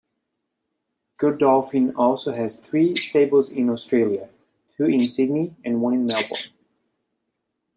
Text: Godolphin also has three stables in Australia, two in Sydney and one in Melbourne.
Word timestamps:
Godolphin 1.19 1.93
also 1.95 2.33
has 2.33 2.55
three 2.57 2.97
stables 2.97 3.51
in 3.51 3.69
Australia, 3.69 4.31
two 4.75 4.85
in 4.85 5.07
Sydney 5.07 5.55
and 5.63 5.79
one 5.79 5.93
in 5.93 6.07
Melbourne. 6.07 6.49